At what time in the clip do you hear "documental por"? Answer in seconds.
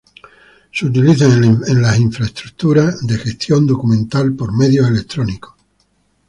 3.67-4.51